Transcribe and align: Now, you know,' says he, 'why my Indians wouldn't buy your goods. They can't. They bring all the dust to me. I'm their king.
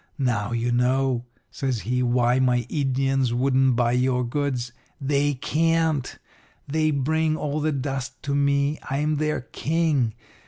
Now, 0.17 0.51
you 0.51 0.71
know,' 0.71 1.25
says 1.51 1.81
he, 1.81 2.01
'why 2.01 2.39
my 2.39 2.65
Indians 2.69 3.35
wouldn't 3.35 3.75
buy 3.75 3.91
your 3.91 4.23
goods. 4.23 4.71
They 4.99 5.35
can't. 5.35 6.17
They 6.67 6.89
bring 6.89 7.37
all 7.37 7.59
the 7.61 7.71
dust 7.71 8.23
to 8.23 8.33
me. 8.33 8.79
I'm 8.89 9.17
their 9.17 9.41
king. 9.41 10.15